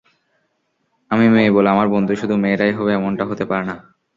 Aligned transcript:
আমি 1.11 1.25
মেয়ে 1.33 1.55
বলে 1.55 1.67
আমার 1.71 1.87
বন্ধু 1.93 2.13
শুধু 2.21 2.35
মেয়েরাই 2.43 2.73
হবে 2.77 2.91
এমনটা 2.93 3.23
হতে 3.29 3.43
পারে 3.49 3.63
না। 3.69 3.75